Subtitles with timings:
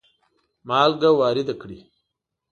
[0.67, 1.79] مالګه وارده کړي.